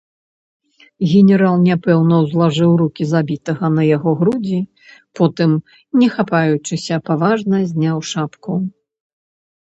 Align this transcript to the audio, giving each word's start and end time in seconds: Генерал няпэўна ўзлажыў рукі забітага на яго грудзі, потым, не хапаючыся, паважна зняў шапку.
Генерал 1.09 1.55
няпэўна 1.65 2.15
ўзлажыў 2.23 2.71
рукі 2.81 3.03
забітага 3.09 3.65
на 3.77 3.83
яго 3.89 4.13
грудзі, 4.21 4.61
потым, 5.19 5.51
не 6.01 6.07
хапаючыся, 6.15 6.95
паважна 7.11 7.61
зняў 7.73 7.97
шапку. 8.13 8.57